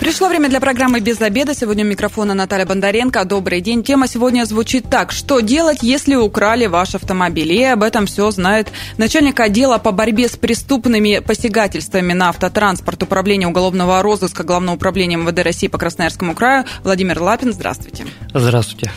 [0.00, 1.54] Пришло время для программы «Без обеда».
[1.56, 3.24] Сегодня у микрофона Наталья Бондаренко.
[3.24, 3.82] Добрый день.
[3.82, 5.10] Тема сегодня звучит так.
[5.10, 7.52] Что делать, если украли ваш автомобиль?
[7.52, 13.48] И об этом все знает начальник отдела по борьбе с преступными посягательствами на автотранспорт Управления
[13.48, 17.52] уголовного розыска Главного управления МВД России по Красноярскому краю Владимир Лапин.
[17.52, 18.06] Здравствуйте.
[18.32, 18.92] Здравствуйте.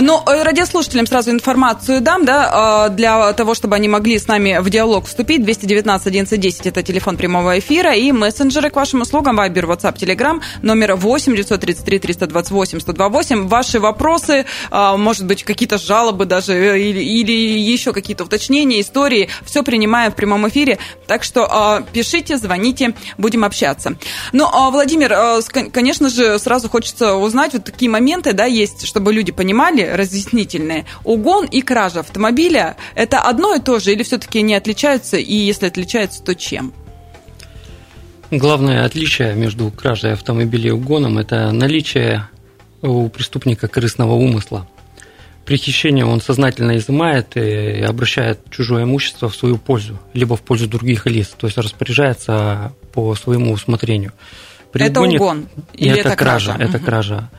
[0.00, 4.70] Ну, радиослушателям сразу информацию дам, да, а, для того, чтобы они могли с нами в
[4.70, 5.42] диалог вступить.
[5.42, 10.42] 219 1110 это телефон прямого эфира и мессенджеры к вашим услугам, Вайбер, WhatsApp, Telegram Телеграм,
[10.62, 13.48] номер 8 933 328 128.
[13.48, 19.28] Ваши вопросы, а, может быть, какие-то жалобы даже э, или, или еще какие-то уточнения, истории,
[19.44, 20.78] все принимаем в прямом эфире.
[21.06, 23.96] Так что а, пишите, звоните, будем общаться.
[24.32, 25.14] Ну, а, Владимир,
[25.72, 30.86] конечно же, сразу хочется узнать, вот такие моменты, да, есть, чтобы люди понимали, разъяснительные.
[31.04, 35.66] Угон и кража автомобиля– это одно и то же или все-таки они отличаются, и если
[35.66, 36.72] отличаются, то чем?
[38.30, 42.28] Главное отличие между кражей автомобиля и угоном– это наличие
[42.82, 44.66] у преступника корыстного умысла.
[45.44, 50.66] При хищении он сознательно изымает и обращает чужое имущество в свою пользу, либо в пользу
[50.66, 54.12] других лиц, то есть распоряжается по своему усмотрению.
[54.72, 55.18] При это угоне...
[55.18, 56.54] угон или это, это кража?
[56.54, 56.68] кража?
[56.68, 56.86] Это угу.
[56.86, 57.30] кража.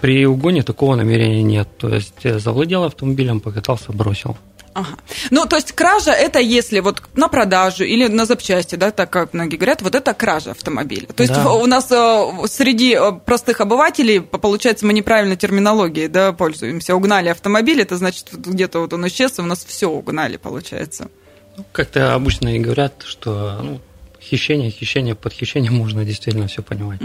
[0.00, 1.68] При угоне такого намерения нет.
[1.78, 4.38] То есть завладел автомобилем, покатался, бросил.
[4.78, 4.96] Ага.
[5.30, 9.34] Ну, то есть кража это если вот на продажу или на запчасти, да, так как
[9.34, 11.08] многие говорят, вот это кража автомобиля.
[11.08, 11.50] То есть да.
[11.50, 16.94] у нас э, среди э, простых обывателей, получается, мы неправильной терминологией, да, пользуемся.
[16.94, 21.08] Угнали автомобиль, это значит, где-то вот он исчез, и у нас все угнали, получается.
[21.56, 23.80] Ну, как-то обычно и говорят, что ну,
[24.22, 27.00] хищение, хищение, под хищением можно действительно все понимать.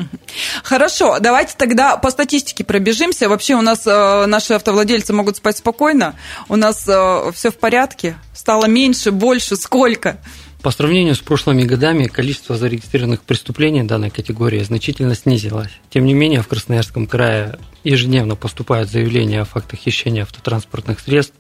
[0.63, 3.29] Хорошо, давайте тогда по статистике пробежимся.
[3.29, 6.15] Вообще у нас э, наши автовладельцы могут спать спокойно,
[6.49, 10.19] у нас э, все в порядке, стало меньше, больше, сколько?
[10.63, 15.71] По сравнению с прошлыми годами количество зарегистрированных преступлений данной категории значительно снизилось.
[15.89, 21.35] Тем не менее, в Красноярском крае ежедневно поступают заявления о фактах хищения автотранспортных средств,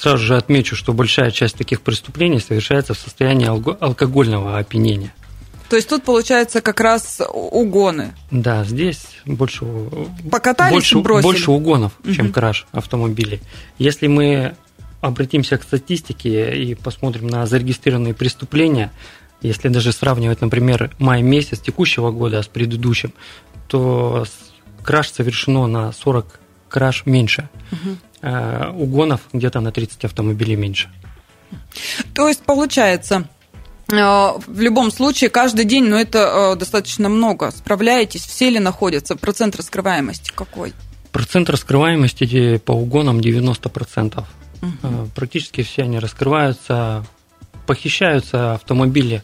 [0.00, 5.12] Сразу же отмечу, что большая часть таких преступлений совершается в состоянии алкогольного опьянения.
[5.68, 8.14] То есть тут получается как раз угоны.
[8.30, 9.66] Да, здесь больше,
[10.30, 11.22] Покатались больше, бросили.
[11.22, 12.34] больше угонов, чем угу.
[12.34, 13.40] краж автомобилей.
[13.78, 14.54] Если мы
[15.00, 18.92] обратимся к статистике и посмотрим на зарегистрированные преступления,
[19.42, 23.12] если даже сравнивать, например, май месяц текущего года с предыдущим,
[23.66, 24.24] то
[24.82, 27.48] краж совершено на 40 краж меньше.
[27.72, 27.96] Угу.
[28.20, 30.90] Э, угонов где-то на 30 автомобилей меньше.
[32.14, 33.28] То есть получается,
[33.88, 37.52] э, в любом случае, каждый день, но ну, это э, достаточно много.
[37.52, 39.14] Справляетесь, все ли находятся?
[39.14, 40.72] Процент раскрываемости какой?
[41.12, 44.24] Процент раскрываемости по угонам 90%.
[44.62, 45.10] Угу.
[45.14, 47.06] Практически все они раскрываются,
[47.66, 49.22] похищаются автомобили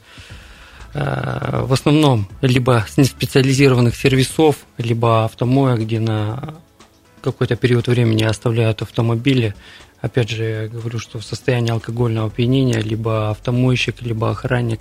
[0.93, 6.55] в основном либо с неспециализированных сервисов, либо автомоя, где на
[7.25, 9.55] какой-то период времени оставляют автомобили.
[10.01, 14.81] Опять же, я говорю, что в состоянии алкогольного опьянения либо автомойщик, либо охранник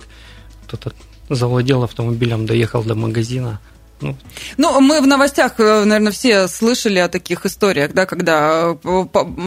[0.66, 0.92] кто-то
[1.30, 3.60] завладел автомобилем, доехал до магазина,
[4.00, 4.16] ну,
[4.56, 9.04] ну, мы в новостях, э, наверное, все слышали о таких историях, да, когда э,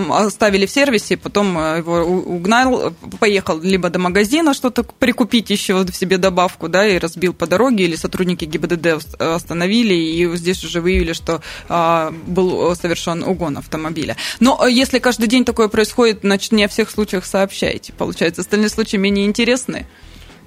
[0.10, 5.94] оставили в сервисе, потом э, его угнал, поехал либо до магазина что-то прикупить еще в
[5.94, 11.14] себе добавку, да, и разбил по дороге, или сотрудники ГИБДД остановили, и здесь уже выявили,
[11.14, 14.16] что а, был совершен угон автомобиля.
[14.40, 17.94] Но если каждый день такое происходит, значит, не о всех случаях сообщаете.
[17.94, 19.86] Получается, остальные случаи менее интересны.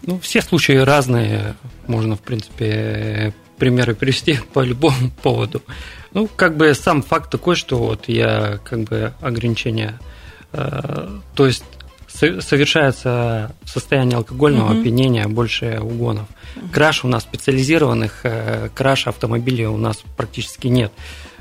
[0.02, 1.54] Ну, все случаи разные.
[1.86, 5.62] Можно, в принципе, примеры привести по любому поводу.
[6.12, 10.00] Ну, как бы сам факт такой, что вот я как бы ограничения,
[10.52, 11.64] э, то есть
[12.08, 14.80] совершается в состоянии алкогольного угу.
[14.80, 16.26] опьянения больше угонов.
[16.72, 20.92] Краш у нас специализированных, э, краш автомобилей у нас практически нет.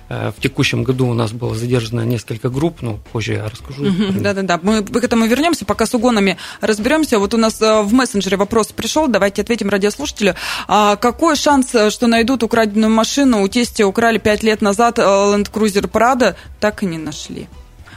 [0.09, 3.85] В текущем году у нас было задержано несколько групп, ну, позже я расскажу.
[4.19, 7.19] Да-да-да, мы к этому вернемся, пока с угонами разберемся.
[7.19, 10.33] Вот у нас э, в мессенджере вопрос пришел, давайте ответим радиослушателю.
[10.67, 13.44] А какой шанс, э, что найдут украденную машину?
[13.44, 17.47] У тестя украли пять лет назад Land Cruiser Prado, так и не нашли.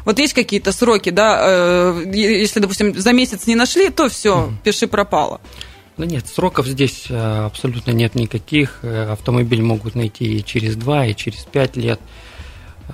[0.05, 5.41] Вот есть какие-то сроки, да, если, допустим, за месяц не нашли, то все, пиши пропало.
[5.99, 8.79] Да нет, сроков здесь э, абсолютно нет никаких.
[8.83, 12.00] Э, автомобиль могут найти и через два, и через пять лет.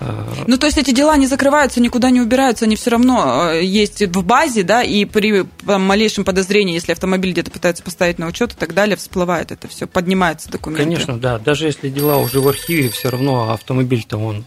[0.00, 4.02] Э, ну, то есть эти дела не закрываются, никуда не убираются, они все равно есть
[4.02, 8.56] в базе, да, и при малейшем подозрении, если автомобиль где-то пытаются поставить на учет и
[8.56, 10.84] так далее, всплывает это все, поднимаются документы.
[10.84, 11.38] Конечно, да.
[11.38, 14.44] Даже если дела уже в архиве, все равно автомобиль-то он...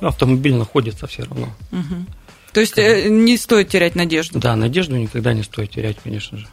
[0.00, 1.48] Автомобиль находится все равно.
[1.72, 2.06] Угу.
[2.52, 4.38] То есть э, не стоит терять надежду?
[4.38, 6.46] Да, надежду никогда не стоит терять, конечно же.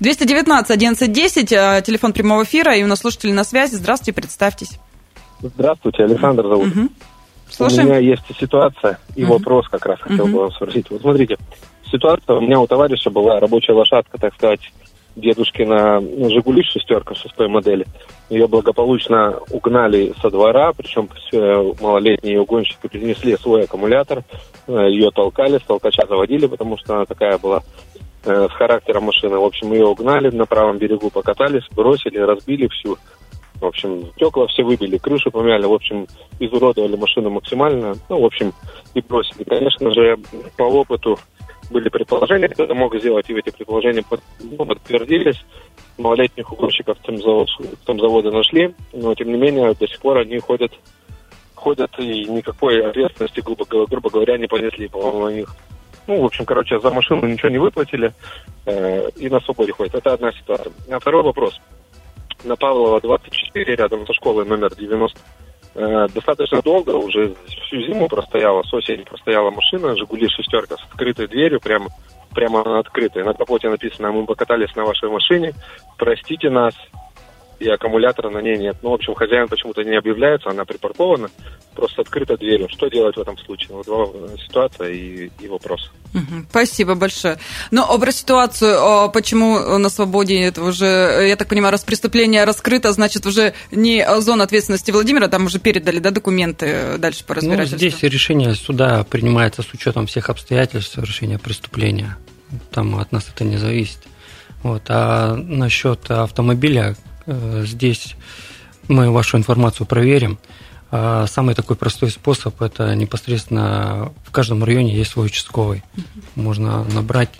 [0.00, 3.74] 219 1110, э, телефон прямого эфира, и у нас слушатели на связи.
[3.74, 4.78] Здравствуйте, представьтесь.
[5.40, 6.68] Здравствуйте, Александр зовут.
[6.68, 6.88] Угу.
[7.50, 7.86] Слушаем.
[7.86, 9.34] У меня есть ситуация и угу.
[9.34, 10.32] вопрос как раз хотел угу.
[10.32, 10.90] бы вам спросить.
[10.90, 11.36] Вот смотрите,
[11.90, 14.60] ситуация у меня у товарища была рабочая лошадка, так сказать,
[15.16, 17.86] дедушкина «Жигули» шестерка шестой модели.
[18.28, 21.08] Ее благополучно угнали со двора, причем
[21.80, 24.24] малолетние угонщики принесли свой аккумулятор,
[24.66, 27.62] э, ее толкали, с толкача заводили, потому что она такая была
[28.26, 29.38] э, с характером машины.
[29.38, 32.98] В общем, ее угнали на правом берегу, покатались, бросили, разбили всю.
[33.60, 36.06] В общем, стекла все выбили, крышу помяли, в общем,
[36.38, 37.94] изуродовали машину максимально.
[38.08, 38.52] Ну, в общем,
[38.94, 39.44] и бросили.
[39.44, 40.18] Конечно же,
[40.56, 41.18] по опыту
[41.70, 45.44] были предположения, кто-то мог сделать, и эти предположения под, ну, подтвердились.
[45.98, 47.48] Малолетних угонщиков там завод,
[47.86, 50.72] завода нашли, но тем не менее до сих пор они ходят,
[51.54, 55.56] ходят и никакой ответственности, грубо, грубо говоря, не понесли, по-моему, на них.
[56.06, 58.12] Ну, в общем, короче, за машину ничего не выплатили
[58.64, 59.94] э, и на свободе ходят.
[59.94, 60.72] Это одна ситуация.
[60.90, 61.60] А второй вопрос.
[62.44, 65.18] На Павлова 24, рядом со школой номер 90,
[65.78, 71.28] Э, достаточно долго, уже всю зиму простояла, с осени простояла машина, «Жигули» шестерка с открытой
[71.28, 71.88] дверью, прямо,
[72.34, 73.24] прямо открытой.
[73.24, 75.52] На капоте написано «Мы покатались на вашей машине,
[75.98, 76.74] простите нас,
[77.58, 78.76] и аккумулятора на ней нет.
[78.82, 81.28] Ну, в общем, хозяин почему-то не объявляется, она припаркована,
[81.74, 82.68] просто открыта дверью.
[82.70, 83.76] Что делать в этом случае?
[83.76, 85.90] Вот два э, ситуация и, и вопрос.
[86.50, 87.38] Спасибо большое.
[87.70, 93.26] Но про ситуацию, почему на свободе это уже, я так понимаю, раз преступление раскрыто, значит,
[93.26, 97.76] уже не зона ответственности Владимира, там уже передали да, документы дальше по ну, разбирательству?
[97.76, 102.16] Ну, здесь решение суда принимается с учетом всех обстоятельств совершения преступления.
[102.70, 103.98] Там от нас это не зависит.
[104.62, 104.84] Вот.
[104.88, 108.16] А насчет автомобиля, Э, здесь
[108.88, 110.38] мы вашу информацию проверим.
[110.90, 115.82] А самый такой простой способ– это непосредственно в каждом районе есть свой участковый.
[116.36, 117.30] Можно набрать,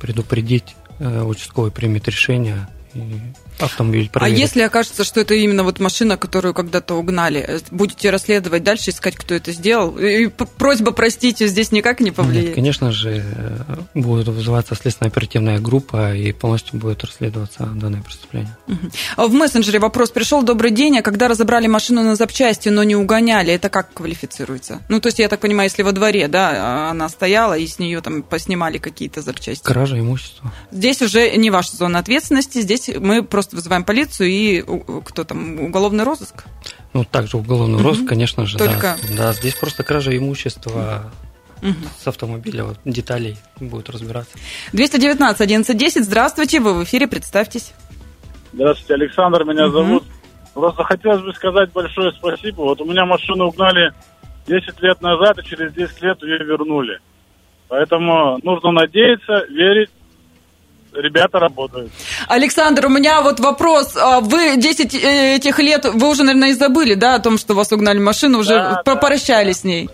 [0.00, 3.20] предупредить, э, участковый примет решение и
[3.58, 4.38] автомобиль а проверить.
[4.38, 9.16] А если окажется, что это именно вот машина, которую когда-то угнали, будете расследовать дальше, искать,
[9.16, 9.96] кто это сделал?
[9.98, 12.48] И просьба, простите, здесь никак не повлияет?
[12.48, 13.24] Нет, конечно же,
[13.94, 18.56] будет вызываться следственно-оперативная группа и полностью будет расследоваться данное преступление.
[18.68, 19.28] Угу.
[19.28, 20.42] В мессенджере вопрос пришел.
[20.42, 24.80] Добрый день, а когда разобрали машину на запчасти, но не угоняли, это как квалифицируется?
[24.88, 28.00] Ну, то есть, я так понимаю, если во дворе, да, она стояла, и с нее
[28.00, 29.64] там поснимали какие-то запчасти.
[29.64, 30.52] Кража имущества.
[30.72, 34.64] Здесь уже не ваша зона ответственности, здесь мы просто просто вызываем полицию и
[35.04, 36.44] кто там, уголовный розыск?
[36.92, 37.84] Ну, также уголовный угу.
[37.84, 38.96] розыск, конечно же, Только...
[39.10, 39.16] да.
[39.16, 41.12] Да, здесь просто кража имущества
[41.60, 41.74] угу.
[41.98, 44.38] с автомобиля, вот, деталей будет разбираться.
[44.72, 47.74] 219 1110, здравствуйте, вы в эфире, представьтесь.
[48.52, 49.72] Здравствуйте, Александр меня угу.
[49.72, 50.04] зовут.
[50.54, 52.62] Просто хотелось бы сказать большое спасибо.
[52.62, 53.92] Вот у меня машину угнали
[54.46, 57.00] 10 лет назад, и через 10 лет ее вернули.
[57.68, 59.90] Поэтому нужно надеяться, верить
[60.94, 61.92] ребята работают.
[62.28, 63.96] Александр, у меня вот вопрос.
[63.96, 67.54] А вы 10 э, этих лет, вы уже, наверное, и забыли, да, о том, что
[67.54, 69.88] вас угнали машину, уже да, попрощались да, с ней?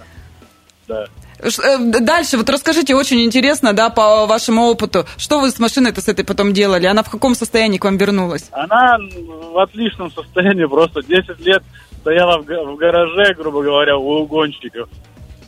[0.88, 1.04] Да.
[1.42, 6.08] Э, дальше, вот расскажите, очень интересно, да, по вашему опыту, что вы с машиной-то с
[6.08, 6.86] этой потом делали?
[6.86, 8.48] Она в каком состоянии к вам вернулась?
[8.52, 11.62] Она в отличном состоянии, просто 10 лет
[12.00, 14.88] стояла в гараже, грубо говоря, у угонщиков.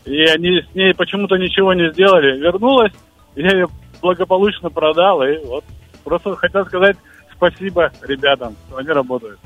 [0.05, 2.38] И они с ней почему-то ничего не сделали.
[2.38, 2.93] Вернулась,
[3.36, 3.69] я ее
[4.02, 5.64] благополучно продал, и вот
[6.04, 6.96] просто хотел сказать
[7.34, 9.38] спасибо ребятам, что они работают.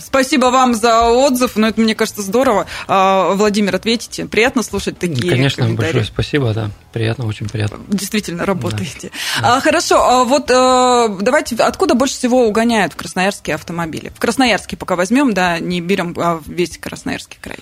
[0.00, 2.66] Спасибо вам за отзыв, но ну, это, мне кажется, здорово.
[2.86, 4.26] А, Владимир, ответите.
[4.26, 6.70] Приятно слушать такие Конечно, большое спасибо, да.
[6.92, 7.78] Приятно, очень приятно.
[7.88, 9.10] Действительно, работаете.
[9.40, 9.56] Да.
[9.56, 14.10] А, хорошо, а вот а, давайте, откуда больше всего угоняют в Красноярске автомобили?
[14.14, 17.58] В Красноярске пока возьмем, да, не берем а весь Красноярский край.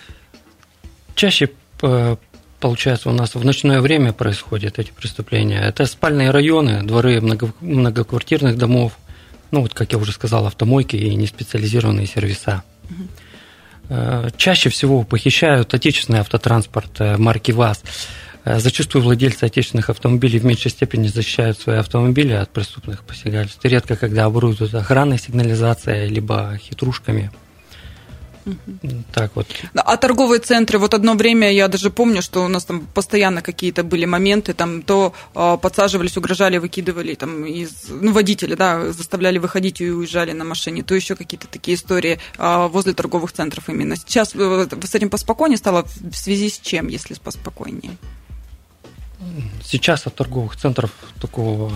[1.14, 1.50] Чаще
[1.82, 2.16] э,
[2.62, 5.60] получается, у нас в ночное время происходят эти преступления.
[5.60, 8.92] Это спальные районы, дворы много, многоквартирных домов,
[9.50, 12.62] ну вот, как я уже сказал, автомойки и неспециализированные сервиса.
[12.88, 14.30] Угу.
[14.36, 17.82] Чаще всего похищают отечественный автотранспорт э, марки ВАЗ.
[18.44, 23.64] Э, зачастую владельцы отечественных автомобилей в меньшей степени защищают свои автомобили от преступных посягательств.
[23.64, 27.32] Редко, когда оборудуют охранной сигнализацией, либо хитрушками–
[29.12, 29.46] так вот.
[29.74, 33.84] А торговые центры, вот одно время я даже помню, что у нас там постоянно какие-то
[33.84, 39.80] были моменты, там то э, подсаживались, угрожали, выкидывали там из, ну, водители, да, заставляли выходить
[39.80, 43.96] и уезжали на машине, то еще какие-то такие истории э, возле торговых центров именно.
[43.96, 47.96] Сейчас э, с этим поспокойнее стало, в связи с чем, если поспокойнее?
[49.64, 51.72] Сейчас от торговых центров такого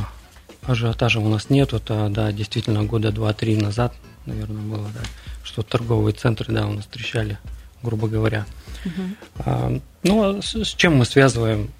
[0.62, 1.72] ажиотажа у нас нет.
[1.72, 3.94] Это, да, действительно, года два-три назад,
[4.26, 5.00] наверное, было, да
[5.46, 7.38] что торговые центры, да, у нас трещали,
[7.82, 8.44] грубо говоря.
[8.84, 9.80] Угу.
[10.02, 11.70] Ну, а с, с чем мы связываем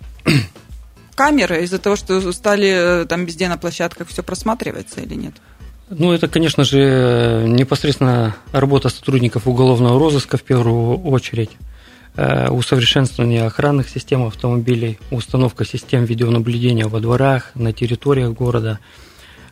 [1.15, 5.35] камеры из-за того, что стали там везде на площадках все просматривается или нет?
[5.89, 11.51] Ну, это, конечно же, непосредственно работа сотрудников уголовного розыска в первую очередь.
[12.17, 18.79] Э, усовершенствование охранных систем автомобилей, установка систем видеонаблюдения во дворах, на территориях города.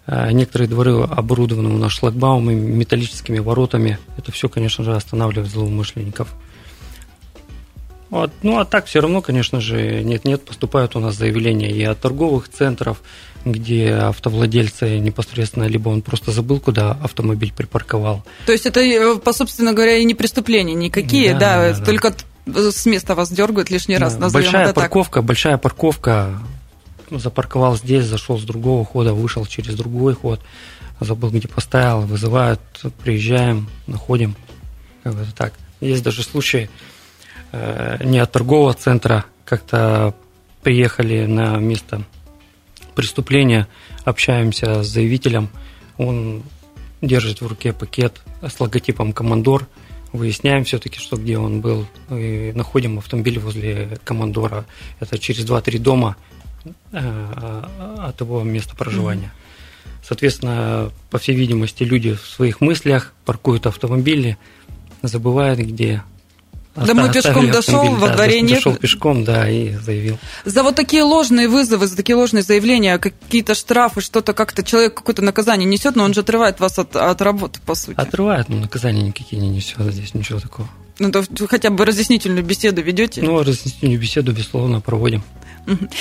[0.06, 3.98] Э, некоторые дворы оборудованы у нас шлагбаумами, металлическими воротами.
[4.18, 6.28] Это все, конечно же, останавливает злоумышленников.
[8.10, 8.30] Вот.
[8.42, 12.48] Ну, а так все равно, конечно же, нет-нет, поступают у нас заявления и от торговых
[12.48, 13.02] центров,
[13.44, 18.22] где автовладельцы непосредственно, либо он просто забыл, куда автомобиль припарковал.
[18.46, 22.14] То есть это, э, по собственно говоря, и не преступления никакие, да, да, да только
[22.46, 24.16] с места вас дергают лишний раз.
[24.16, 25.24] Да, большая парковка, так.
[25.24, 26.38] большая парковка.
[27.10, 30.40] Запарковал здесь, зашел с другого хода, вышел через другой ход,
[31.00, 32.60] забыл, где поставил, вызывают,
[33.02, 34.36] приезжаем, находим.
[35.02, 35.54] Как бы так.
[35.80, 36.70] Есть даже случаи
[37.52, 40.14] э, не от торгового центра, как-то
[40.62, 42.04] приехали на место
[42.94, 43.68] преступления,
[44.04, 45.50] общаемся с заявителем,
[45.98, 46.42] он
[47.02, 49.66] держит в руке пакет с логотипом «Командор»,
[50.12, 54.64] выясняем все-таки, что где он был, и находим автомобиль возле командора.
[55.00, 56.16] Это через 2-3 дома
[56.92, 59.32] от его места проживания.
[60.02, 64.36] Соответственно, по всей видимости, люди в своих мыслях паркуют автомобили,
[65.02, 66.02] забывают, где
[66.74, 68.56] Домой пешком дошел, во да, дворе нет.
[68.56, 70.18] Дошел пешком, да, и заявил.
[70.44, 75.22] За вот такие ложные вызовы, за такие ложные заявления, какие-то штрафы, что-то как-то человек какое-то
[75.22, 77.96] наказание несет, но он же отрывает вас от, от работы, по сути.
[77.96, 80.68] Отрывает, но наказания никакие не несет здесь, ничего такого.
[80.98, 83.22] Ну, то хотя бы разъяснительную беседу ведете?
[83.22, 85.22] Ну, разъяснительную беседу, безусловно, проводим.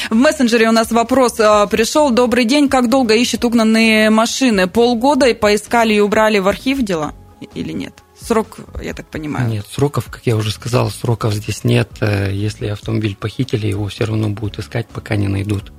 [0.09, 2.12] В мессенджере у нас вопрос а, пришел.
[2.12, 4.67] Добрый день, как долго ищут угнанные машины?
[4.67, 7.13] Полгода и поискали и убрали в архив дела
[7.55, 7.93] или нет?
[8.19, 9.50] Срок, я так понимаю.
[9.50, 11.89] Нет, сроков, как я уже сказал, сроков здесь нет.
[12.00, 15.73] Э, если автомобиль похитили, его все равно будут искать, пока не найдут.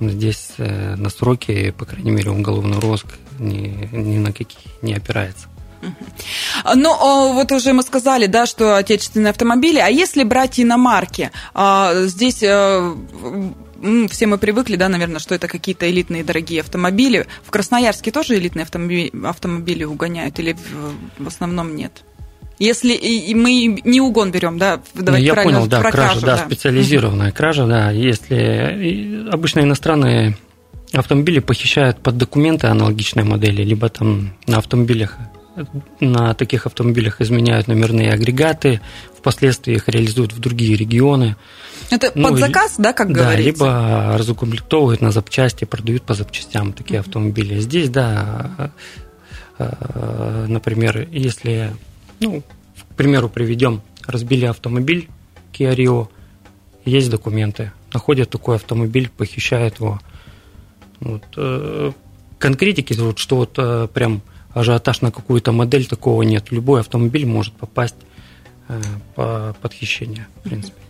[0.00, 3.06] Здесь э, на сроки, по крайней мере, уголовный розыск
[3.38, 5.48] ни, ни на какие не опирается.
[6.74, 9.78] Ну, вот уже мы сказали, да, что отечественные автомобили.
[9.78, 12.94] А если брать иномарки, а, здесь э,
[14.10, 17.26] все мы привыкли, да, наверное, что это какие-то элитные дорогие автомобили.
[17.44, 20.56] В Красноярске тоже элитные автомобили, автомобили угоняют или
[21.18, 22.04] в, основном нет?
[22.58, 26.44] Если и мы не угон берем, да, давайте Я понял, да, кража, кражу, да, да,
[26.44, 27.92] специализированная кража, да.
[27.92, 30.36] Если обычно иностранные
[30.92, 35.18] автомобили похищают под документы аналогичной модели, либо там на автомобилях
[36.00, 38.80] на таких автомобилях изменяют номерные агрегаты,
[39.16, 41.36] впоследствии их реализуют в другие регионы.
[41.90, 43.44] Это ну, под заказ, да, как да, говорится?
[43.44, 47.60] либо разукомплектовывают на запчасти, продают по запчастям такие автомобили.
[47.60, 48.72] Здесь, да,
[49.58, 51.72] э, например, если,
[52.20, 52.42] ну,
[52.90, 55.08] к примеру, приведем, разбили автомобиль
[55.52, 56.08] Kia Rio,
[56.84, 60.00] есть документы, находят такой автомобиль, похищают его.
[61.00, 61.92] Вот, э,
[62.38, 64.22] конкретики, вот, что вот э, прям
[64.58, 66.50] ажиотаж на какую-то модель, такого нет.
[66.50, 67.96] Любой автомобиль может попасть
[69.14, 70.80] по подхищению, в принципе.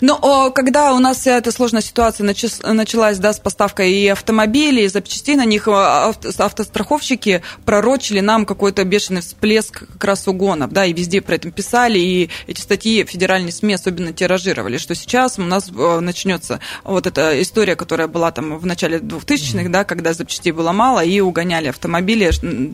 [0.00, 4.88] Но когда у нас вся эта сложная ситуация началась да, с поставкой и автомобилей, и
[4.88, 11.20] запчастей на них, автостраховщики пророчили нам какой-то бешеный всплеск как раз угонов, да, и везде
[11.20, 16.60] про это писали, и эти статьи федеральные СМИ особенно тиражировали, что сейчас у нас начнется
[16.84, 21.20] вот эта история, которая была там в начале 2000-х, да, когда запчастей было мало, и
[21.20, 22.30] угоняли автомобили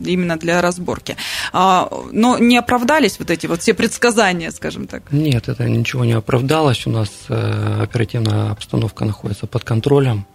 [0.09, 1.17] именно для разборки.
[1.53, 5.03] А, но не оправдались вот эти вот все предсказания, скажем так?
[5.11, 10.25] Нет, это ничего не оправдалось у нас э, оперативная обстановка находится под контролем.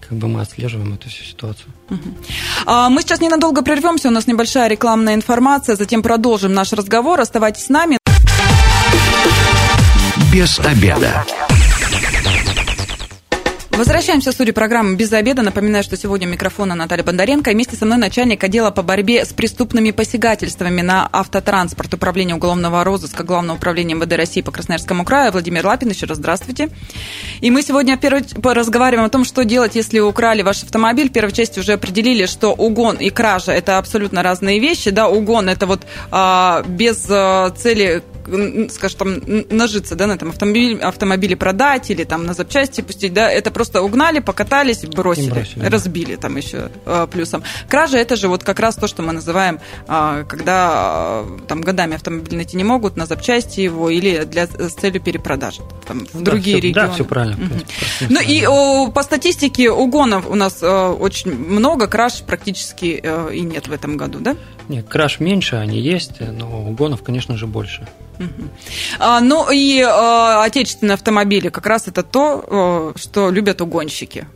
[0.00, 1.68] Как бы мы отслеживаем эту всю ситуацию.
[2.66, 7.20] А, мы сейчас ненадолго прервемся, у нас небольшая рекламная информация, затем продолжим наш разговор.
[7.20, 7.98] Оставайтесь с нами.
[10.32, 11.24] Без обеда.
[13.74, 15.40] Возвращаемся в студию программы «Без обеда».
[15.40, 17.50] Напоминаю, что сегодня микрофона Наталья Бондаренко.
[17.50, 22.84] И вместе со мной начальник отдела по борьбе с преступными посягательствами на автотранспорт Управления уголовного
[22.84, 25.88] розыска Главного управления МВД России по Красноярскому краю Владимир Лапин.
[25.88, 26.68] Еще раз здравствуйте.
[27.40, 31.08] И мы сегодня первый, разговариваем о том, что делать, если украли ваш автомобиль.
[31.08, 34.90] В первой части уже определили, что угон и кража– это абсолютно разные вещи.
[34.90, 38.02] Да, угон– это вот а, без а, цели
[38.70, 43.30] скажем, там, нажиться, да, на этом автомобиле, автомобиле продать или там на запчасти пустить, да,
[43.30, 47.42] это просто угнали, покатались, бросили, бросили разбили там еще а, плюсом.
[47.68, 51.94] Кража это же вот как раз то, что мы называем, а, когда а, там годами
[51.94, 56.30] автомобиль найти не могут, на запчасти его или для, с целью перепродажи там, в да,
[56.32, 56.88] другие все, регионы.
[56.88, 57.36] Да, все правильно.
[57.36, 58.06] Угу.
[58.10, 63.02] Ну и о, по статистике угонов у нас очень много, краж практически
[63.32, 64.36] и нет в этом году, да?
[64.68, 67.86] Нет, краш меньше, они есть, но угонов, конечно же, больше.
[68.98, 74.26] А, ну и а, отечественные автомобили как раз это то, что любят угонщики.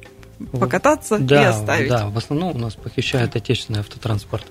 [0.52, 1.88] Покататься да, и оставить.
[1.88, 4.44] Да, в основном у нас похищает отечественный автотранспорт.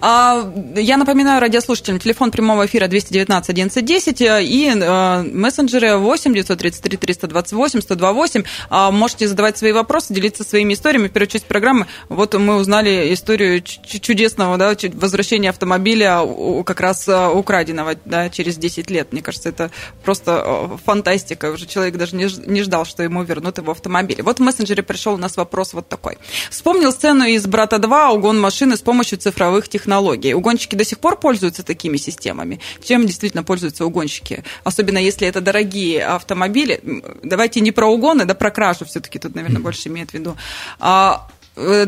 [0.00, 7.80] А, я напоминаю радиослушателям, телефон прямого эфира 219 1110 и э, мессенджеры 8 933 328
[7.80, 8.44] 128.
[8.92, 11.08] Можете задавать свои вопросы, делиться своими историями.
[11.08, 16.22] В первую часть программы вот мы узнали историю чудесного да, возвращения автомобиля
[16.64, 19.12] как раз э, украденного да, через 10 лет.
[19.12, 19.70] Мне кажется, это
[20.04, 21.50] просто э, фантастика.
[21.50, 24.22] Уже человек даже не ждал, что ему вернут его автомобиль.
[24.22, 26.18] Вот в мессенджере пришел у нас вопрос вот такой.
[26.50, 30.34] Вспомнил сцену из «Брата 2» угон машины с помощью цифровых цифровых технологий.
[30.34, 32.60] Угонщики до сих пор пользуются такими системами.
[32.84, 34.44] Чем действительно пользуются угонщики?
[34.64, 36.80] Особенно если это дорогие автомобили.
[37.22, 40.36] Давайте не про угоны, да про кражу все-таки тут, наверное, больше имеет в виду.
[40.78, 41.86] А э,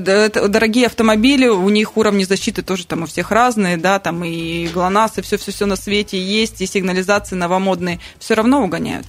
[0.49, 5.19] дорогие автомобили, у них уровни защиты тоже там у всех разные, да, там и ГЛОНАСС,
[5.19, 9.07] и все-все-все на свете есть, и сигнализации новомодные, все равно угоняют.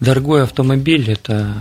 [0.00, 1.54] Дорогой автомобиль– это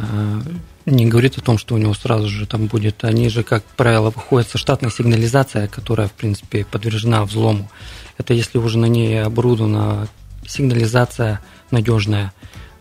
[0.85, 3.03] не говорит о том, что у него сразу же там будет.
[3.03, 7.69] Они же, как правило, выходят со штатной сигнализацией, которая, в принципе, подвержена взлому.
[8.17, 10.07] Это если уже на ней оборудована
[10.45, 11.39] сигнализация
[11.71, 12.33] надежная,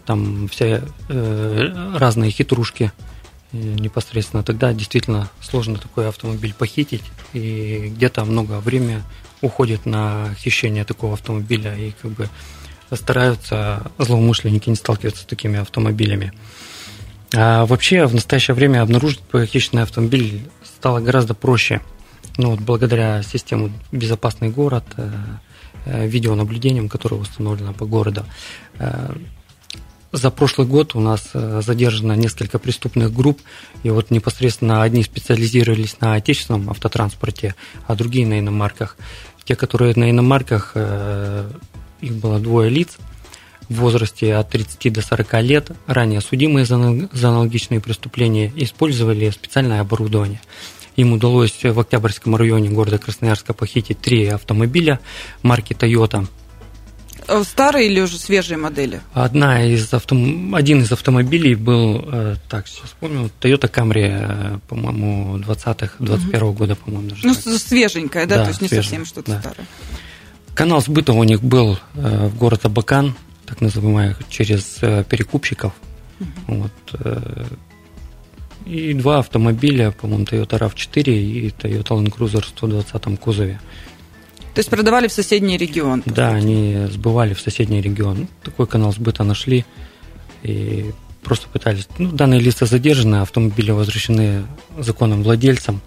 [0.05, 2.93] там все э, разные хитрушки
[3.53, 9.03] э, непосредственно, тогда действительно сложно такой автомобиль похитить, и где-то много времени
[9.43, 12.29] уходит на хищение такого автомобиля, и как бы
[12.97, 16.33] стараются злоумышленники не сталкиваться с такими автомобилями.
[17.35, 21.81] А вообще в настоящее время обнаружить похищенный автомобиль стало гораздо проще.
[22.39, 25.11] Ну, вот благодаря системе «Безопасный город», э,
[25.85, 28.25] э, видеонаблюдением, которое установлено по городу.
[28.79, 29.15] Э,
[30.13, 33.41] за прошлый год у нас задержано несколько преступных групп,
[33.83, 37.55] и вот непосредственно одни специализировались на отечественном автотранспорте,
[37.87, 38.99] а другие на иномарках.
[39.45, 40.77] Те, которые на иномарках,
[42.03, 42.99] их было двое лиц–
[43.73, 50.41] в возрасте от 30 до 40 лет, ранее судимые за аналогичные преступления, использовали специальное оборудование.
[50.97, 55.01] Им удалось в Октябрьском районе города Красноярска похитить три автомобиля
[55.43, 56.27] марки Toyota.
[57.29, 59.01] Э, старые или уже свежие модели?
[59.15, 60.55] Одна из автом...
[60.55, 66.53] Один из автомобилей был, э, так, сейчас вспомнил, Toyota Camry, по-моему, 20-х, 21 угу.
[66.53, 67.27] года, по-моему, даже.
[67.27, 67.45] Ну, так.
[67.55, 69.41] свеженькая, да, да, то есть не свежая, совсем что-то да.
[69.41, 69.67] старое.
[70.55, 73.15] Канал сбыта у них был в город Абакан,
[73.47, 75.73] так называемых, через э, перекупщиков.
[76.21, 76.29] Угу.
[76.47, 76.73] Вот.
[77.01, 77.45] Э,
[78.65, 83.61] и два автомобиля, по-моему, Toyota RAV4 и Toyota Land Cruiser в 120 кузове.
[84.55, 86.03] То есть продавали в соседний регион?
[86.07, 86.45] Да, сути.
[86.45, 88.29] они сбывали в соседний регион.
[88.43, 89.65] Такой канал сбыта нашли
[90.43, 91.89] и просто пытались.
[91.99, 94.45] Ну, данные лица задержаны, автомобили возвращены
[94.79, 95.81] законным владельцам.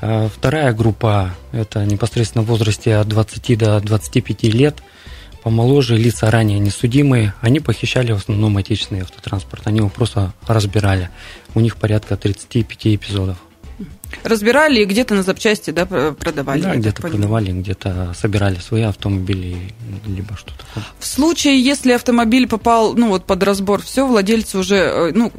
[0.00, 4.76] А вторая группа– это непосредственно в возрасте от 20 до 25 лет–
[5.44, 9.66] помоложе, лица ранее несудимые, они похищали в основном отечественный автотранспорт.
[9.66, 11.10] Они его просто разбирали.
[11.54, 13.36] У них порядка 35 эпизодов.
[14.22, 16.62] Разбирали и где-то на запчасти да, продавали?
[16.62, 19.72] Да, где-то продавали, где-то собирали свои автомобили,
[20.06, 20.84] либо что-то такое.
[20.98, 25.32] В случае, если автомобиль попал ну, вот под разбор, все, владельцы уже э, ну,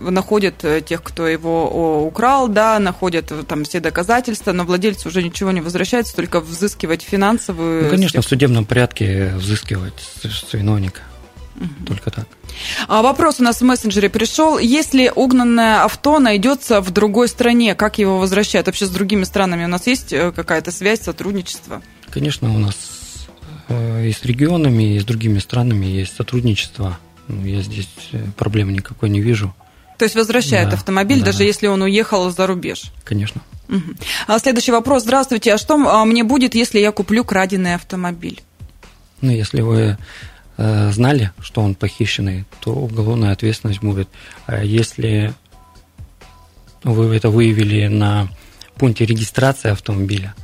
[0.00, 5.22] находят э, тех, кто его украл, да, находят э, там все доказательства, но владельцы уже
[5.22, 7.84] ничего не возвращается, только взыскивать финансовую...
[7.84, 11.00] Ну, конечно, в судебном порядке взыскивать с виновника.
[11.60, 11.86] Угу.
[11.86, 12.26] Только так.
[12.88, 14.58] А вопрос у нас в мессенджере пришел.
[14.58, 18.66] Если угнанное авто найдется в другой стране, как его возвращают?
[18.66, 21.82] Вообще с другими странами у нас есть э, какая-то связь, сотрудничество?
[22.10, 22.76] Конечно, у нас
[23.68, 26.98] э, и с регионами, и с другими странами есть сотрудничество.
[27.28, 29.54] Ну, я здесь э, проблемы никакой не вижу.
[29.98, 31.26] То есть возвращают да, автомобиль, да.
[31.26, 32.84] даже если он уехал за рубеж?
[33.04, 33.42] Конечно.
[33.68, 33.94] Угу.
[34.28, 35.02] А следующий вопрос.
[35.02, 35.52] Здравствуйте.
[35.52, 38.40] А что а, мне будет, если я куплю краденый автомобиль?
[39.20, 39.98] Ну, если вы
[40.60, 44.08] знали, что он похищенный, то уголовная ответственность будет.
[44.46, 45.32] А если
[46.84, 48.28] вы это выявили на
[48.76, 50.34] пункте регистрации автомобиля,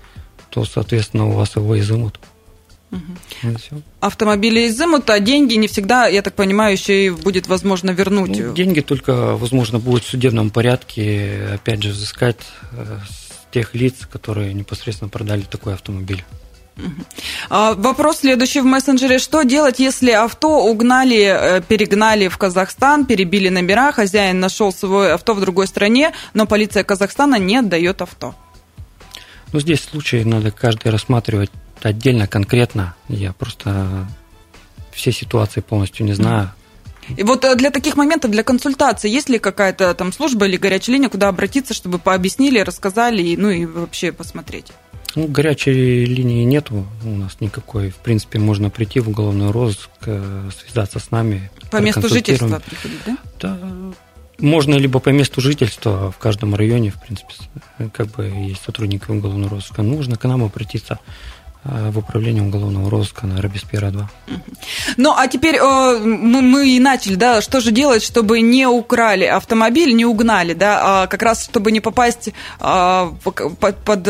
[0.51, 2.19] то, соответственно, у вас его изымут.
[2.93, 3.83] Угу.
[4.01, 8.39] Автомобили изымут, а деньги не всегда, я так понимаю, еще и будет возможно вернуть.
[8.39, 12.39] Ну, деньги только, возможно, будет в судебном порядке, опять же, взыскать
[12.73, 16.25] э, с тех лиц, которые непосредственно продали такой автомобиль.
[17.49, 19.19] А, вопрос следующий в мессенджере.
[19.19, 25.35] Что делать, если авто угнали, э, перегнали в Казахстан, перебили номера, хозяин нашел свое авто
[25.35, 28.35] в другой стране, но полиция Казахстана не отдает авто?
[29.53, 31.51] Ну, здесь случаи надо каждый рассматривать
[31.83, 32.95] отдельно, конкретно.
[33.09, 34.07] Я просто
[34.93, 36.51] все ситуации полностью не знаю.
[37.17, 40.97] И вот э, для таких моментов, для консультации, есть ли какая-то там служба или горячая
[40.97, 44.73] линия, куда обратиться, чтобы пообъяснили, рассказали, ну и вообще посмотреть?
[45.17, 47.91] Ну, горячей линии нету у нас никакой.
[47.91, 51.51] В принципе, можно прийти в уголовный розыск, э, связаться с нами.
[51.71, 53.19] По месту жительства приходить, да?
[53.41, 53.59] Да.
[54.39, 57.33] Можно либо по месту жительства в каждом районе, в принципе,
[57.95, 59.83] как бы есть сотрудники уголовного розыска.
[59.83, 61.36] Нужно к нам обратиться Э,
[61.91, 64.11] в управлении уголовного розыска на Робеспьера 2.
[64.97, 69.25] Ну, а теперь э, мы, мы и начали, да, что же делать, чтобы не украли
[69.25, 74.09] автомобиль, не угнали, да, а как раз чтобы не попасть э, под, под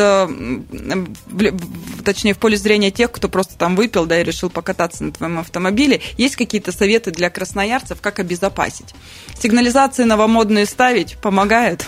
[2.05, 5.39] точнее, в поле зрения тех, кто просто там выпил, да, и решил покататься на твоем
[5.39, 6.01] автомобиле.
[6.17, 8.95] Есть какие-то советы для красноярцев, как обезопасить?
[9.39, 11.87] Сигнализации новомодные ставить помогают?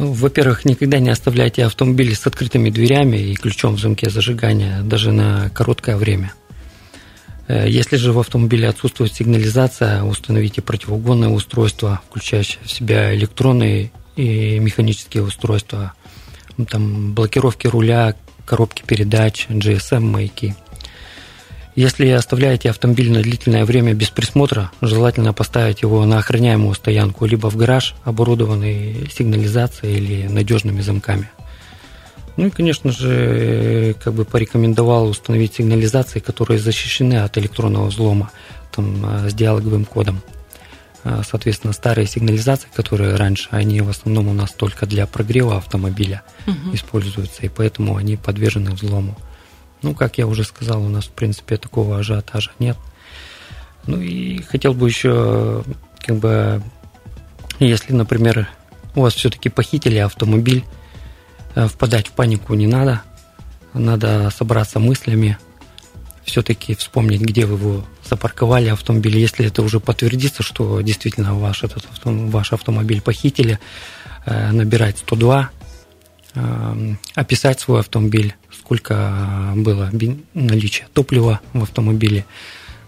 [0.00, 5.12] Ну, во-первых, никогда не оставляйте автомобиль с открытыми дверями и ключом в замке зажигания даже
[5.12, 6.32] на короткое время.
[7.48, 14.58] Э, если же в автомобиле отсутствует сигнализация, установите противоугонное устройство, включающее в себя электронные и
[14.58, 15.92] механические устройства,
[16.70, 18.14] там, блокировки руля,
[18.46, 20.54] коробки передач, GSM-маяки–
[21.80, 27.48] если оставляете автомобиль на длительное время без присмотра, желательно поставить его на охраняемую стоянку, либо
[27.48, 31.30] в гараж, оборудованный сигнализацией или надежными замками.
[32.36, 38.30] Ну и, конечно же, как бы порекомендовал установить сигнализации, которые защищены от электронного взлома,
[38.72, 40.20] там, э, с диалоговым кодом.
[41.04, 46.22] Э, соответственно, старые сигнализации, которые раньше, они в основном у нас только для прогрева автомобиля
[46.46, 46.74] угу.
[46.74, 49.16] используются, и поэтому они подвержены взлому.
[49.82, 52.76] Ну, как я уже сказал, у нас, в принципе, такого ажиотажа нет.
[53.86, 55.64] Ну и хотел бы еще,
[56.00, 56.62] как бы,
[57.58, 58.48] если, например,
[58.94, 60.64] у вас все-таки похитили автомобиль,
[61.54, 63.02] э, впадать в панику не надо.
[63.72, 65.38] Надо собраться мыслями,
[66.24, 69.16] все-таки вспомнить, где вы его запарковали автомобиль.
[69.16, 73.58] Если это уже подтвердится, что действительно ваш, этот, ваш автомобиль похитили,
[74.26, 75.59] э, набирать 102, э,
[77.14, 79.90] описать свой автомобиль, сколько было
[80.34, 82.24] наличия топлива в автомобиле.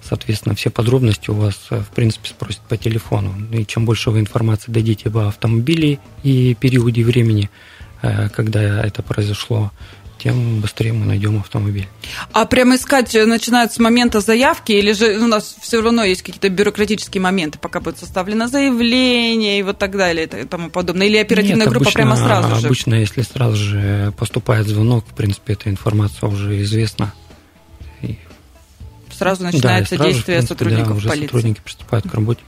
[0.03, 3.35] Соответственно, все подробности у вас, в принципе, спросят по телефону.
[3.53, 7.51] И чем больше вы информации дадите об автомобиле и периоде времени,
[8.03, 9.71] э, когда это произошло,
[10.23, 11.89] тем быстрее мы найдем автомобиль.
[12.33, 16.49] А прямо искать начинают с момента заявки, или же у нас все равно есть какие-то
[16.49, 21.09] бюрократические моменты, пока будет составлено заявление и вот так далее и тому подобное?
[21.09, 22.67] Или оперативная Нет, группа обычно, прямо сразу же?
[22.67, 27.13] Обычно, если сразу же поступает звонок, в принципе, эта информация уже известна.
[28.03, 28.19] И...
[29.11, 31.27] Сразу начинается да, сразу, действие принципе, сотрудников да, уже полиции.
[31.27, 32.43] сотрудники приступают к работе.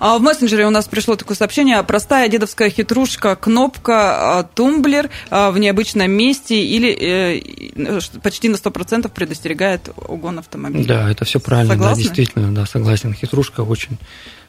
[0.00, 1.82] А в мессенджере у нас пришло такое сообщение.
[1.82, 9.08] Простая дедовская хитрушка, кнопка, а, тумблер а, в необычном месте или э, почти на 100%
[9.10, 10.86] предостерегает угон автомобиля.
[10.86, 11.74] Да, это все правильно.
[11.74, 12.02] Согласны?
[12.02, 13.14] Да, действительно, да, согласен.
[13.14, 13.98] Хитрушка очень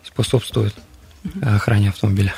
[0.03, 0.73] способствует
[1.41, 2.33] охране автомобиля.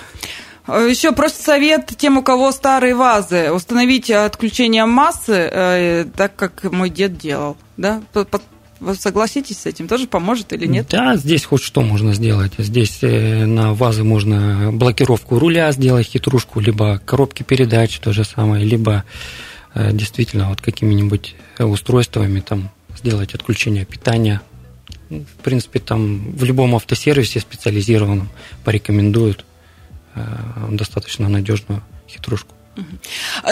[0.67, 6.89] Еще просто совет тем, у кого старые вазы, установить отключение массы, э, так как мой
[6.89, 7.57] дед делал.
[7.77, 8.01] Да?
[8.81, 9.87] Вы согласитесь с этим?
[9.87, 10.87] Тоже поможет или нет?
[10.89, 12.53] Да, здесь хоть что можно сделать.
[12.57, 18.65] Здесь э, на вазы можно блокировку руля сделать, хитрушку, либо коробки передач, то же самое,
[18.65, 19.03] либо
[19.75, 24.41] э, действительно вот какими-нибудь устройствами там сделать отключение питания.
[25.09, 28.29] В принципе, там в любом автосервисе специализированном
[28.63, 29.45] порекомендуют
[30.15, 30.21] э,
[30.71, 32.55] достаточно надежную хитрушку.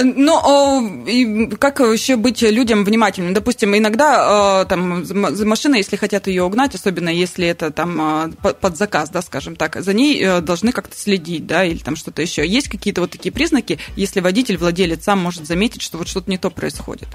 [0.04, 3.34] Ну, как еще быть людям внимательным?
[3.34, 5.06] Допустим, иногда там
[5.46, 9.82] машина, если хотят ее угнать, особенно если это там а, под заказ, да, скажем так,
[9.82, 12.48] за ней э, должны как-то следить, да, или там что-то еще.
[12.48, 16.38] Есть какие-то вот такие признаки, если водитель, владелец сам может заметить, что вот что-то не
[16.38, 17.08] то происходит?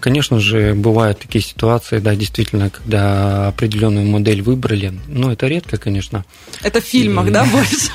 [0.00, 4.92] Конечно же, бывают такие ситуации, да, действительно, когда определенную модель выбрали.
[5.08, 6.24] Но это редко, конечно.
[6.62, 7.30] Это в фильмах, и...
[7.30, 7.90] да, больше?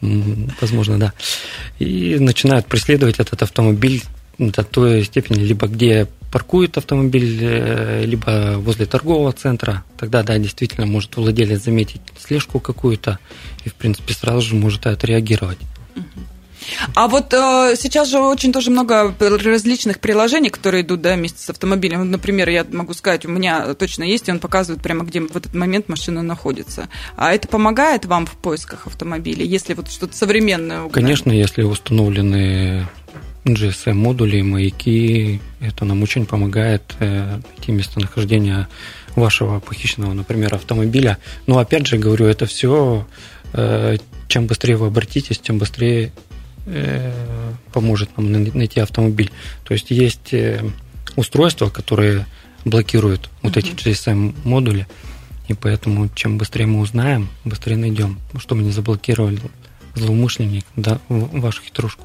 [0.60, 1.12] Возможно, да.
[1.78, 4.02] И начинают преследовать этот автомобиль
[4.38, 9.84] до той степени, либо где паркует автомобиль, э, либо возле торгового центра.
[9.98, 13.18] Тогда, да, действительно, может владелец заметить слежку какую-то
[13.64, 15.58] и, в принципе, сразу же может отреагировать.
[16.94, 21.50] А вот э, сейчас же очень тоже много различных приложений, которые идут да, вместе с
[21.50, 22.10] автомобилем.
[22.10, 25.54] Например, я могу сказать, у меня точно есть, и он показывает прямо, где в этот
[25.54, 26.88] момент машина находится.
[27.16, 30.80] А это помогает вам в поисках автомобиля, если вот что-то современное?
[30.80, 30.92] Угнать?
[30.92, 32.86] Конечно, если установлены
[33.44, 38.68] GSM-модули, маяки, это нам очень помогает э, найти местонахождение
[39.16, 41.18] вашего похищенного, например, автомобиля.
[41.46, 43.06] Но опять же говорю, это все
[43.52, 43.96] э,
[44.28, 46.10] чем быстрее вы обратитесь, тем быстрее
[47.72, 49.30] поможет нам найти автомобиль.
[49.64, 50.62] То есть есть э,
[51.16, 52.26] устройства, которые
[52.64, 54.86] блокируют вот эти GSM-модули,
[55.48, 59.40] и поэтому чем быстрее мы узнаем, быстрее найдем, чтобы не заблокировали
[59.94, 62.04] злоумышленник да, вашу хитрушку.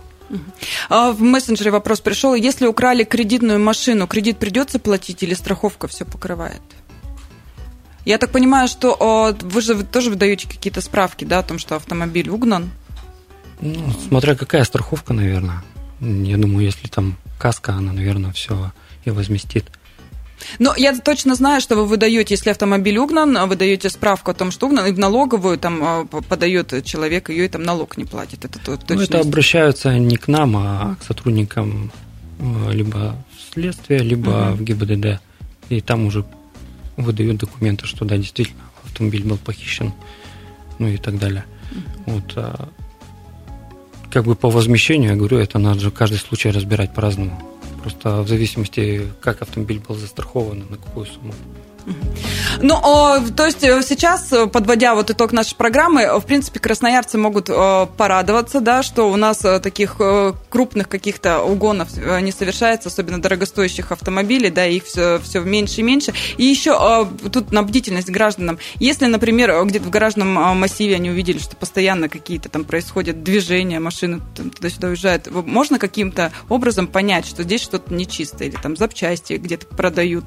[0.89, 2.35] А в мессенджере вопрос пришел.
[2.35, 6.61] Если украли кредитную машину, кредит придется платить или страховка все покрывает?
[8.03, 12.29] Я так понимаю, что вы же тоже выдаете какие-то справки, да, о том, что автомобиль
[12.29, 12.71] угнан?
[13.61, 15.63] Ну, смотря какая страховка, наверное.
[15.99, 18.71] Я думаю, если там каска, она, наверное, все
[19.05, 19.65] и возместит.
[20.59, 24.51] Но я точно знаю, что вы выдаете, если автомобиль угнан, вы даете справку о том,
[24.51, 28.45] что угнан, и в налоговую там а, подает человек, ее и там налог не платит.
[28.45, 28.95] Это точно.
[28.95, 31.91] Ну, это обращаются не к нам, а к сотрудникам
[32.39, 33.15] э, либо
[33.53, 34.57] следствия, либо угу.
[34.57, 35.21] в ГИБДД.
[35.69, 36.23] И там уже
[36.95, 39.93] выдают документы, что да, действительно, автомобиль был похищен,
[40.79, 41.45] ну и так далее.
[41.71, 42.13] Угу.
[42.13, 42.69] Вот, а,
[44.17, 47.39] как бы по возмещению, я говорю, это надо же каждый случай разбирать по-разному.
[47.83, 51.35] Просто в зависимости, как автомобиль был застрахован, на какую сумму.
[52.61, 52.81] Ну,
[53.35, 57.47] то есть э, сейчас, э, подводя вот итог нашей программы, э, в принципе, красноярцы могут
[57.97, 59.97] порадоваться, да, что у нас таких
[60.49, 66.13] крупных каких-то угонов не совершается, особенно дорогостоящих автомобилей, да, их все, все меньше и меньше.
[66.37, 68.59] И еще тут на бдительность гражданам.
[68.75, 74.21] Если, например, где-то в гаражном массиве они увидели, что постоянно какие-то там происходят движения, машины
[74.35, 80.25] туда-сюда уезжают, можно каким-то образом понять, что здесь что-то нечисто, или там запчасти где-то продают?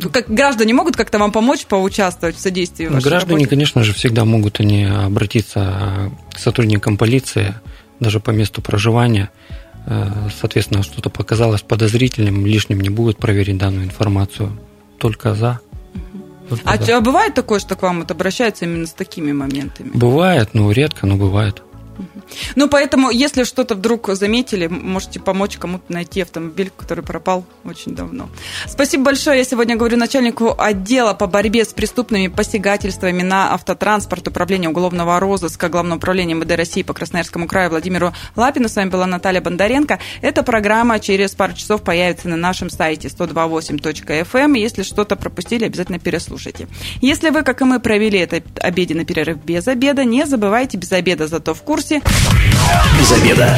[0.00, 3.50] Ну, как граждане могут как-то вам помочь поучаствовать в содействии вашей Граждане, работе?
[3.50, 7.54] конечно же, всегда могут они обратиться к сотрудникам полиции,
[7.98, 9.30] даже по месту проживания.
[9.86, 14.58] Э, соответственно, что-то показалось подозрительным, лишним не будет проверить данную информацию.
[14.98, 15.60] Только за.
[16.48, 17.00] Только а за.
[17.00, 19.90] бывает такое, что к вам вот обращаются именно с такими моментами?
[19.92, 21.62] Бывает, но редко, но бывает.
[22.56, 28.28] Ну, поэтому, если что-то вдруг заметили, можете помочь кому-то найти автомобиль, который пропал очень давно.
[28.66, 29.38] Спасибо большое.
[29.38, 35.68] Я сегодня говорю начальнику отдела по борьбе с преступными посягательствами на автотранспорт Управления уголовного розыска
[35.68, 38.68] Главного управления МВД России по Красноярскому краю Владимиру Лапину.
[38.68, 39.98] С вами была Наталья Бондаренко.
[40.20, 44.38] Эта программа через пару часов появится на нашем сайте 128.fm.
[44.38, 44.54] Эм.
[44.54, 46.68] Если что-то пропустили, обязательно переслушайте.
[47.00, 51.26] Если вы, как и мы, провели этот обеденный перерыв без обеда, не забывайте без обеда,
[51.26, 52.02] зато в курсе
[52.98, 53.56] без обеда.